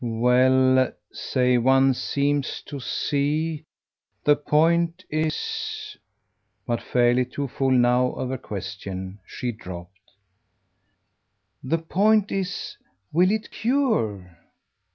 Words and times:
"Well, 0.03 0.91
say 1.13 1.59
one 1.59 1.93
seems 1.93 2.63
to 2.63 2.79
see. 2.79 3.65
The 4.23 4.35
point 4.35 5.05
is!" 5.11 5.95
But, 6.65 6.81
fairly 6.81 7.23
too 7.23 7.47
full 7.47 7.69
now 7.69 8.13
of 8.13 8.29
her 8.31 8.39
question, 8.39 9.19
she 9.27 9.51
dropped. 9.51 10.13
"The 11.63 11.77
point 11.77 12.31
is 12.31 12.77
will 13.13 13.29
it 13.29 13.51
CURE?" 13.51 14.39